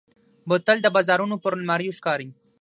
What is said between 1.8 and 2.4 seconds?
ښکاري.